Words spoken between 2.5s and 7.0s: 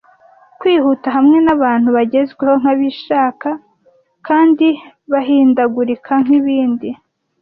nkabishaka kandi bahindagurika nkibindi,